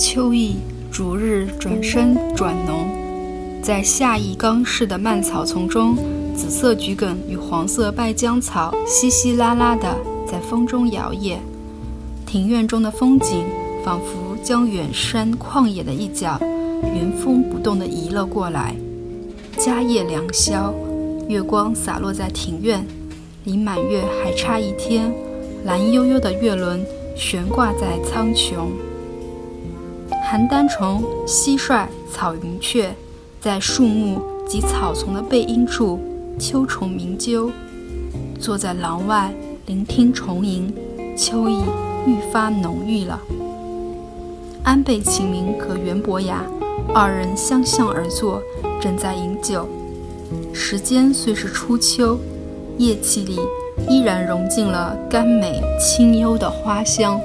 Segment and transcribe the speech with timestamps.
[0.00, 0.56] 秋意
[0.90, 2.88] 逐日转深转浓，
[3.62, 5.94] 在夏意刚逝的蔓草丛中，
[6.34, 9.94] 紫色桔梗与黄色败姜草稀稀拉拉的
[10.26, 11.36] 在风中摇曳。
[12.24, 13.44] 庭院中的风景，
[13.84, 16.40] 仿佛将远山旷野的一角
[16.82, 18.74] 原封不动地移了过来。
[19.58, 20.72] 家夜良宵，
[21.28, 22.82] 月光洒落在庭院，
[23.44, 25.12] 离满月还差一天。
[25.66, 26.82] 蓝悠悠的月轮
[27.14, 28.68] 悬挂在苍穹。
[30.30, 32.94] 邯郸虫、蟋蟀、草云雀，
[33.40, 35.98] 在树木及草丛的背阴处，
[36.38, 37.50] 秋虫鸣啾。
[38.38, 39.34] 坐在廊外
[39.66, 40.72] 聆听虫吟，
[41.18, 41.64] 秋意
[42.06, 43.20] 愈发浓郁了。
[44.62, 46.44] 安倍晴明和袁博雅
[46.94, 48.40] 二人相向而坐，
[48.80, 49.68] 正在饮酒。
[50.52, 52.16] 时间虽是初秋，
[52.78, 53.40] 夜气里
[53.88, 57.20] 依然融进了甘美清幽的花香。